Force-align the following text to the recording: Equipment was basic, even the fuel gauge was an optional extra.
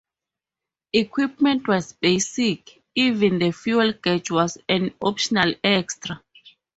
Equipment 0.93 1.67
was 1.67 1.93
basic, 1.93 2.81
even 2.95 3.37
the 3.37 3.51
fuel 3.51 3.93
gauge 3.93 4.31
was 4.31 4.57
an 4.67 4.95
optional 4.99 5.53
extra. 5.63 6.19